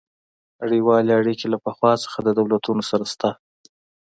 [0.61, 3.29] نړیوالې اړیکې له پخوا څخه د دولتونو سره شته